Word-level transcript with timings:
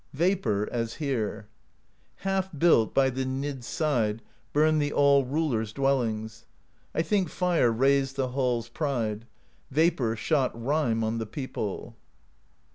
Vapor, 0.13 0.67
as 0.71 0.95
here: 0.95 1.45
Half 2.25 2.57
built, 2.57 2.91
by 2.91 3.11
the 3.11 3.23
Nid's 3.23 3.67
side 3.67 4.23
Burn 4.51 4.79
the 4.79 4.91
All 4.91 5.23
Ruler's 5.25 5.71
dwellings; 5.71 6.47
I 6.95 7.03
think 7.03 7.29
fire 7.29 7.71
razed 7.71 8.15
the 8.15 8.29
hall's 8.29 8.67
pride: 8.67 9.27
Vapor 9.69 10.15
shot 10.15 10.59
rime 10.59 11.03
on 11.03 11.19
the 11.19 11.27
people. 11.27 11.95